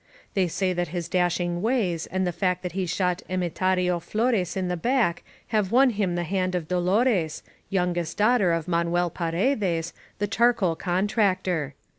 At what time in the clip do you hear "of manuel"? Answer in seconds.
8.51-9.11